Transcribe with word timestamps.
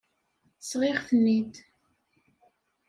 Sɣiɣ-ten-id. 0.69 1.53